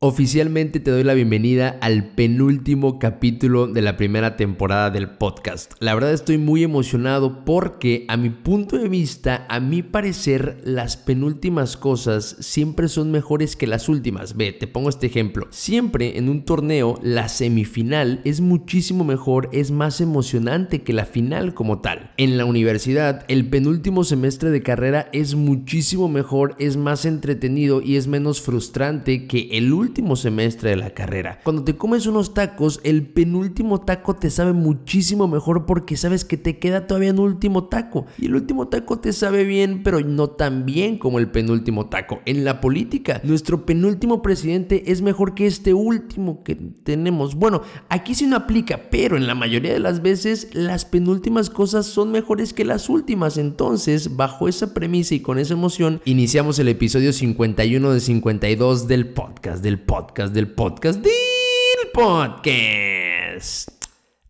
[0.00, 5.72] Oficialmente te doy la bienvenida al penúltimo capítulo de la primera temporada del podcast.
[5.80, 10.96] La verdad estoy muy emocionado porque a mi punto de vista, a mi parecer, las
[10.96, 14.36] penúltimas cosas siempre son mejores que las últimas.
[14.36, 15.48] Ve, te pongo este ejemplo.
[15.50, 21.54] Siempre en un torneo la semifinal es muchísimo mejor, es más emocionante que la final
[21.54, 22.12] como tal.
[22.18, 27.96] En la universidad, el penúltimo semestre de carrera es muchísimo mejor, es más entretenido y
[27.96, 31.40] es menos frustrante que el último último semestre de la carrera.
[31.42, 36.36] Cuando te comes unos tacos, el penúltimo taco te sabe muchísimo mejor porque sabes que
[36.36, 38.04] te queda todavía un último taco.
[38.18, 42.20] Y el último taco te sabe bien, pero no tan bien como el penúltimo taco.
[42.26, 47.34] En la política, nuestro penúltimo presidente es mejor que este último que tenemos.
[47.34, 51.86] Bueno, aquí sí no aplica, pero en la mayoría de las veces las penúltimas cosas
[51.86, 53.38] son mejores que las últimas.
[53.38, 59.08] Entonces, bajo esa premisa y con esa emoción, iniciamos el episodio 51 de 52 del
[59.08, 63.70] podcast, del podcast, del podcast, del podcast.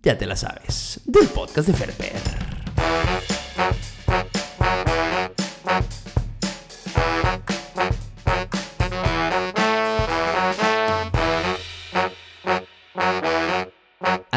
[0.02, 3.37] Ya te la sabes, del podcast de Ferber.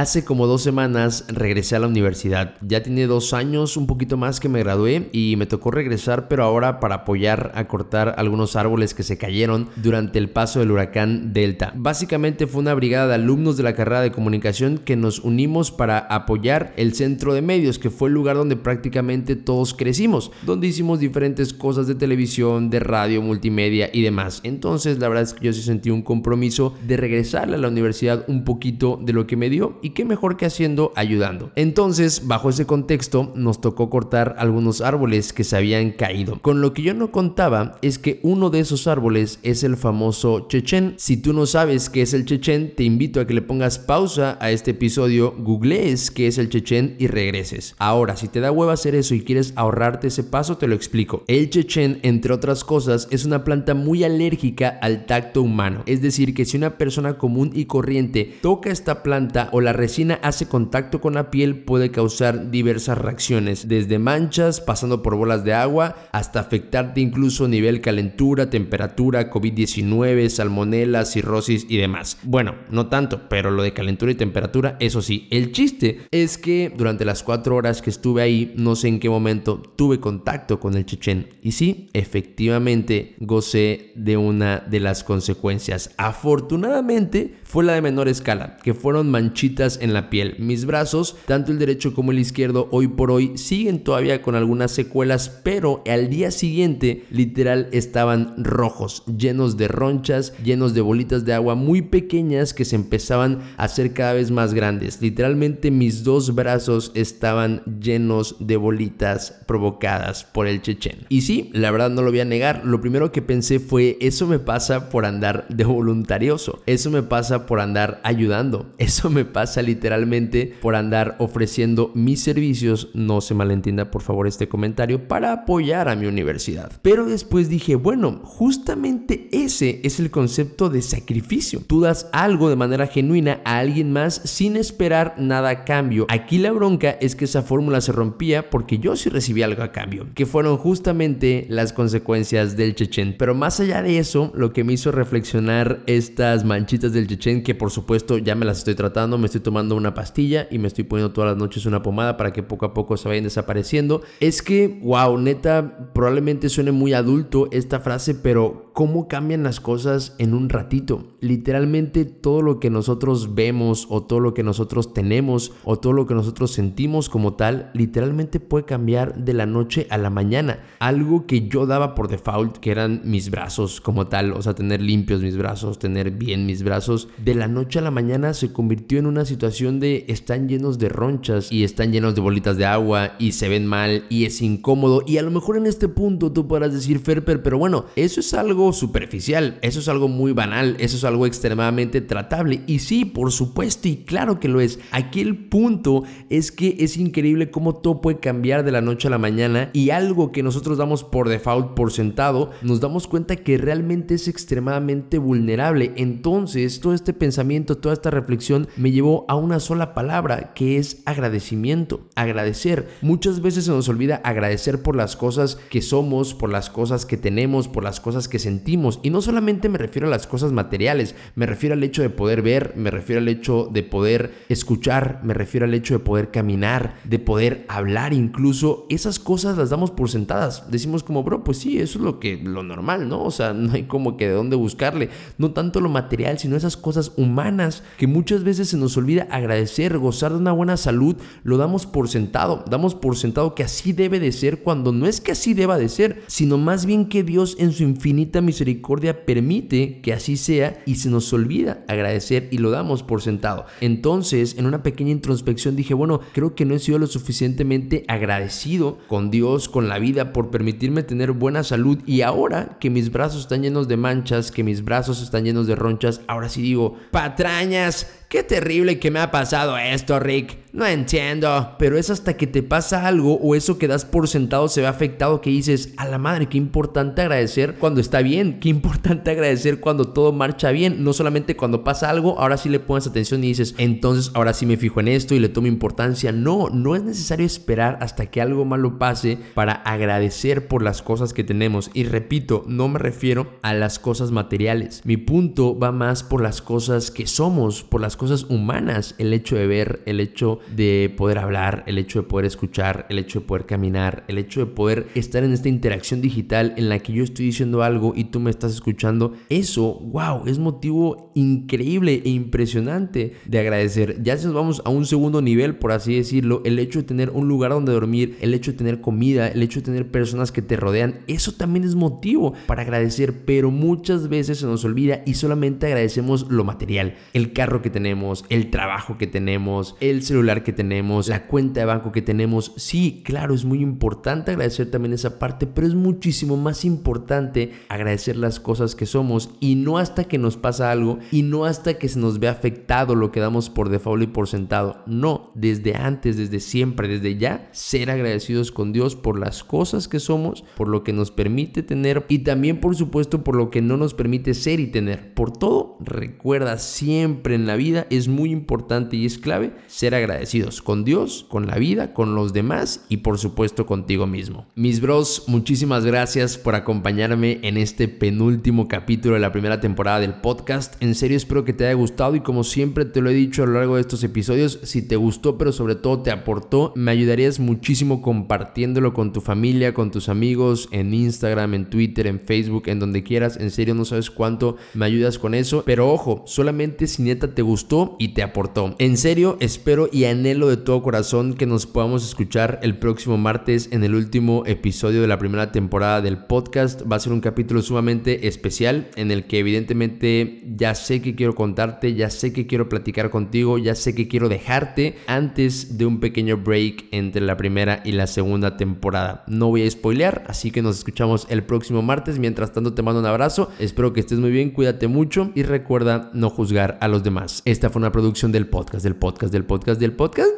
[0.01, 2.55] Hace como dos semanas regresé a la universidad.
[2.61, 6.43] Ya tiene dos años, un poquito más que me gradué y me tocó regresar, pero
[6.43, 11.33] ahora para apoyar a cortar algunos árboles que se cayeron durante el paso del huracán
[11.33, 11.71] Delta.
[11.75, 15.99] Básicamente fue una brigada de alumnos de la carrera de comunicación que nos unimos para
[15.99, 20.99] apoyar el centro de medios, que fue el lugar donde prácticamente todos crecimos, donde hicimos
[20.99, 24.41] diferentes cosas de televisión, de radio, multimedia y demás.
[24.43, 28.25] Entonces la verdad es que yo sí sentí un compromiso de regresarle a la universidad
[28.27, 31.51] un poquito de lo que me dio y qué mejor que haciendo ayudando.
[31.55, 36.39] Entonces, bajo ese contexto, nos tocó cortar algunos árboles que se habían caído.
[36.41, 40.47] Con lo que yo no contaba es que uno de esos árboles es el famoso
[40.47, 40.95] chechen.
[40.97, 44.37] Si tú no sabes qué es el chechen, te invito a que le pongas pausa
[44.39, 47.75] a este episodio, googlees qué es el chechen y regreses.
[47.77, 51.23] Ahora, si te da hueva hacer eso y quieres ahorrarte ese paso, te lo explico.
[51.27, 55.83] El chechen, entre otras cosas, es una planta muy alérgica al tacto humano.
[55.85, 60.19] Es decir, que si una persona común y corriente toca esta planta o la resina
[60.21, 65.53] hace contacto con la piel puede causar diversas reacciones, desde manchas, pasando por bolas de
[65.53, 72.19] agua, hasta afectarte incluso a nivel calentura, temperatura, COVID-19, salmonela, cirrosis y demás.
[72.21, 75.27] Bueno, no tanto, pero lo de calentura y temperatura, eso sí.
[75.31, 79.09] El chiste es que durante las cuatro horas que estuve ahí, no sé en qué
[79.09, 81.29] momento, tuve contacto con el chechen.
[81.41, 85.89] Y sí, efectivamente, gocé de una de las consecuencias.
[85.97, 90.35] Afortunadamente, fue la de menor escala, que fueron manchitas en la piel.
[90.39, 94.71] Mis brazos, tanto el derecho como el izquierdo, hoy por hoy siguen todavía con algunas
[94.71, 101.33] secuelas, pero al día siguiente literal estaban rojos, llenos de ronchas, llenos de bolitas de
[101.33, 105.01] agua muy pequeñas que se empezaban a hacer cada vez más grandes.
[105.01, 111.05] Literalmente mis dos brazos estaban llenos de bolitas provocadas por el chechen.
[111.09, 114.27] Y sí, la verdad no lo voy a negar, lo primero que pensé fue eso
[114.27, 119.60] me pasa por andar de voluntarioso, eso me pasa por andar ayudando, eso me pasa
[119.61, 125.89] literalmente por andar ofreciendo mis servicios, no se malentienda por favor este comentario, para apoyar
[125.89, 126.71] a mi universidad.
[126.81, 131.61] Pero después dije, bueno, justamente ese es el concepto de sacrificio.
[131.65, 136.05] Tú das algo de manera genuina a alguien más sin esperar nada a cambio.
[136.09, 139.71] Aquí la bronca es que esa fórmula se rompía porque yo sí recibí algo a
[139.71, 143.15] cambio, que fueron justamente las consecuencias del chechen.
[143.17, 147.55] Pero más allá de eso, lo que me hizo reflexionar estas manchitas del chechen, que
[147.55, 150.83] por supuesto ya me las estoy tratando, me estoy tomando una pastilla y me estoy
[150.83, 154.01] poniendo todas las noches una pomada para que poco a poco se vayan desapareciendo.
[154.19, 160.15] Es que, wow, neta, probablemente suene muy adulto esta frase, pero cómo cambian las cosas
[160.17, 161.07] en un ratito.
[161.19, 166.07] Literalmente todo lo que nosotros vemos o todo lo que nosotros tenemos o todo lo
[166.07, 170.59] que nosotros sentimos como tal, literalmente puede cambiar de la noche a la mañana.
[170.79, 174.81] Algo que yo daba por default, que eran mis brazos como tal, o sea, tener
[174.81, 178.99] limpios mis brazos, tener bien mis brazos, de la noche a la mañana se convirtió
[178.99, 183.13] en una situación de están llenos de ronchas y están llenos de bolitas de agua
[183.19, 186.47] y se ven mal y es incómodo y a lo mejor en este punto tú
[186.47, 190.97] podrás decir Ferper, pero bueno, eso es algo superficial, eso es algo muy banal, eso
[190.97, 194.79] es algo extremadamente tratable y sí, por supuesto y claro que lo es.
[194.91, 199.11] Aquí el punto es que es increíble cómo todo puede cambiar de la noche a
[199.11, 203.57] la mañana y algo que nosotros damos por default, por sentado, nos damos cuenta que
[203.57, 205.93] realmente es extremadamente vulnerable.
[205.95, 211.01] Entonces, todo este pensamiento, toda esta reflexión me llevó a una sola palabra que es
[211.05, 212.89] agradecimiento, agradecer.
[213.01, 217.17] Muchas veces se nos olvida agradecer por las cosas que somos, por las cosas que
[217.17, 218.99] tenemos, por las cosas que sentimos sentimos.
[219.01, 222.41] Y no solamente me refiero a las cosas materiales, me refiero al hecho de poder
[222.41, 226.95] ver, me refiero al hecho de poder escuchar, me refiero al hecho de poder caminar,
[227.05, 228.87] de poder hablar incluso.
[228.89, 230.69] Esas cosas las damos por sentadas.
[230.69, 233.23] Decimos como, bro, pues sí, eso es lo que lo normal, ¿no?
[233.23, 235.09] O sea, no hay como que de dónde buscarle.
[235.37, 239.97] No tanto lo material, sino esas cosas humanas que muchas veces se nos olvida agradecer,
[239.97, 242.65] gozar de una buena salud, lo damos por sentado.
[242.69, 245.87] Damos por sentado que así debe de ser cuando no es que así deba de
[245.87, 250.95] ser, sino más bien que Dios en su infinita misericordia permite que así sea y
[250.95, 253.65] se nos olvida agradecer y lo damos por sentado.
[253.79, 258.97] Entonces, en una pequeña introspección dije, bueno, creo que no he sido lo suficientemente agradecido
[259.07, 263.41] con Dios, con la vida, por permitirme tener buena salud y ahora que mis brazos
[263.41, 268.20] están llenos de manchas, que mis brazos están llenos de ronchas, ahora sí digo, patrañas,
[268.31, 270.57] Qué terrible que me ha pasado esto, Rick.
[270.71, 271.75] No entiendo.
[271.77, 274.87] Pero es hasta que te pasa algo o eso que das por sentado se ve
[274.87, 279.81] afectado que dices, a la madre, qué importante agradecer cuando está bien, qué importante agradecer
[279.81, 283.47] cuando todo marcha bien, no solamente cuando pasa algo, ahora sí le pones atención y
[283.47, 286.31] dices, entonces ahora sí me fijo en esto y le tomo importancia.
[286.31, 291.33] No, no es necesario esperar hasta que algo malo pase para agradecer por las cosas
[291.33, 291.91] que tenemos.
[291.93, 295.01] Y repito, no me refiero a las cosas materiales.
[295.03, 299.55] Mi punto va más por las cosas que somos, por las cosas humanas, el hecho
[299.55, 303.47] de ver, el hecho de poder hablar, el hecho de poder escuchar, el hecho de
[303.47, 307.23] poder caminar, el hecho de poder estar en esta interacción digital en la que yo
[307.23, 313.33] estoy diciendo algo y tú me estás escuchando, eso, wow, es motivo increíble e impresionante
[313.43, 314.21] de agradecer.
[314.21, 317.47] Ya nos vamos a un segundo nivel, por así decirlo, el hecho de tener un
[317.47, 320.75] lugar donde dormir, el hecho de tener comida, el hecho de tener personas que te
[320.75, 325.87] rodean, eso también es motivo para agradecer, pero muchas veces se nos olvida y solamente
[325.87, 328.10] agradecemos lo material, el carro que tenemos
[328.49, 332.73] el trabajo que tenemos, el celular que tenemos, la cuenta de banco que tenemos.
[332.75, 338.37] Sí, claro, es muy importante agradecer también esa parte, pero es muchísimo más importante agradecer
[338.37, 342.09] las cosas que somos y no hasta que nos pasa algo y no hasta que
[342.09, 345.03] se nos ve afectado lo que damos por default y por sentado.
[345.05, 350.19] No, desde antes, desde siempre, desde ya, ser agradecidos con Dios por las cosas que
[350.19, 353.97] somos, por lo que nos permite tener y también por supuesto por lo que no
[353.97, 355.33] nos permite ser y tener.
[355.33, 360.81] Por todo, recuerda siempre en la vida es muy importante y es clave ser agradecidos
[360.81, 364.67] con Dios, con la vida, con los demás y por supuesto contigo mismo.
[364.75, 370.35] Mis bros, muchísimas gracias por acompañarme en este penúltimo capítulo de la primera temporada del
[370.35, 370.95] podcast.
[371.01, 373.65] En serio espero que te haya gustado y como siempre te lo he dicho a
[373.65, 377.59] lo largo de estos episodios, si te gustó pero sobre todo te aportó, me ayudarías
[377.59, 382.99] muchísimo compartiéndolo con tu familia, con tus amigos, en Instagram, en Twitter, en Facebook, en
[382.99, 383.57] donde quieras.
[383.57, 385.83] En serio no sabes cuánto me ayudas con eso.
[385.85, 387.80] Pero ojo, solamente si neta te gustó
[388.19, 388.95] y te aportó.
[388.99, 393.89] En serio, espero y anhelo de todo corazón que nos podamos escuchar el próximo martes
[393.91, 397.01] en el último episodio de la primera temporada del podcast.
[397.11, 401.55] Va a ser un capítulo sumamente especial en el que evidentemente ya sé que quiero
[401.55, 406.19] contarte, ya sé que quiero platicar contigo, ya sé que quiero dejarte antes de un
[406.19, 409.43] pequeño break entre la primera y la segunda temporada.
[409.47, 412.39] No voy a spoilear, así que nos escuchamos el próximo martes.
[412.39, 416.29] Mientras tanto te mando un abrazo, espero que estés muy bien, cuídate mucho y recuerda
[416.33, 417.63] no juzgar a los demás.
[417.71, 420.51] Esta fue una producción del podcast, del podcast, del podcast, del podcast.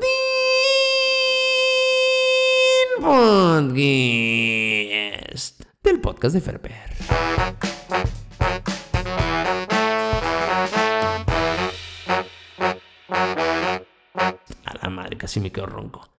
[3.00, 3.75] Podcast.
[5.83, 6.74] Del podcast de Ferber.
[14.65, 16.10] A la madre, casi me quedo ronco.